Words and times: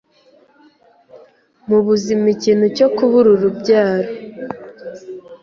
Mu 1.67 1.79
buzima 1.85 2.25
ikintu 2.35 2.65
cyo 2.77 2.87
kubura 2.95 3.29
urubyaro 3.35 4.11